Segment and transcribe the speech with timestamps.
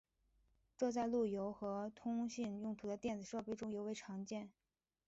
[0.75, 4.49] 这在路由和通信用途的电子设备中尤为常见。